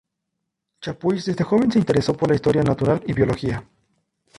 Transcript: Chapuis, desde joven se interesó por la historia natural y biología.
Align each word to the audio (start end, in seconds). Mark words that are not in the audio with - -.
Chapuis, 0.81 1.25
desde 1.25 1.43
joven 1.43 1.71
se 1.71 1.77
interesó 1.77 2.17
por 2.17 2.27
la 2.29 2.33
historia 2.33 2.63
natural 2.63 3.03
y 3.05 3.13
biología. 3.13 3.63